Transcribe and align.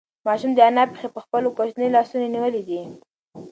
ماشوم 0.25 0.51
د 0.55 0.59
انا 0.69 0.83
پښې 0.91 1.07
په 1.15 1.19
خپلو 1.25 1.47
کوچنیو 1.57 1.93
لاسونو 1.95 2.27
نیولې 2.35 2.61
دي. 2.67 2.79